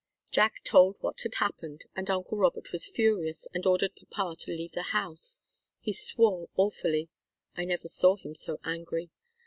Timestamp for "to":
4.37-4.49